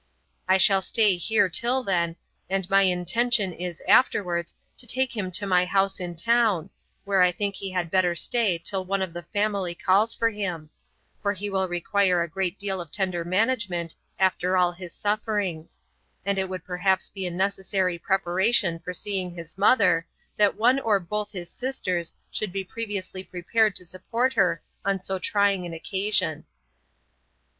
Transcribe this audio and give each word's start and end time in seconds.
I 0.47 0.57
shall 0.57 0.81
stay 0.81 1.15
here 1.15 1.47
till 1.47 1.83
then, 1.83 2.15
and 2.49 2.67
my 2.71 2.81
intention 2.81 3.53
is 3.53 3.83
afterwards 3.87 4.55
to 4.77 4.87
take 4.87 5.15
him 5.15 5.29
to 5.33 5.45
my 5.45 5.63
house 5.63 5.99
in 5.99 6.15
town, 6.15 6.71
where 7.05 7.21
I 7.21 7.31
think 7.31 7.53
he 7.53 7.69
had 7.69 7.91
better 7.91 8.15
stay 8.15 8.57
till 8.57 8.83
one 8.83 9.03
of 9.03 9.13
the 9.13 9.21
family 9.21 9.75
calls 9.75 10.11
for 10.11 10.31
him: 10.31 10.71
for 11.21 11.33
he 11.33 11.51
will 11.51 11.67
require 11.67 12.23
a 12.23 12.27
great 12.27 12.57
deal 12.57 12.81
of 12.81 12.91
tender 12.91 13.23
management 13.23 13.93
after 14.17 14.57
all 14.57 14.71
his 14.71 14.91
sufferings; 14.91 15.79
and 16.25 16.39
it 16.39 16.49
would 16.49 16.65
perhaps 16.65 17.07
be 17.07 17.27
a 17.27 17.29
necessary 17.29 17.99
preparation 17.99 18.79
for 18.79 18.95
seeing 18.95 19.29
his 19.35 19.55
mother, 19.55 20.07
that 20.35 20.55
one 20.55 20.79
or 20.79 20.99
both 20.99 21.31
his 21.31 21.51
sisters 21.51 22.11
should 22.31 22.51
be 22.51 22.63
previously 22.63 23.23
prepared 23.23 23.75
to 23.75 23.85
support 23.85 24.33
her 24.33 24.63
on 24.83 24.99
so 24.99 25.19
trying 25.19 25.63
an 25.67 25.75
occasion.' 25.75 26.43